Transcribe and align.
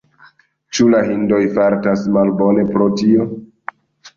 Ĉu 0.77 0.87
la 0.93 1.01
hindoj 1.09 1.39
fartas 1.57 2.07
malbone 2.17 2.67
pro 2.73 2.89
tio? 3.03 3.29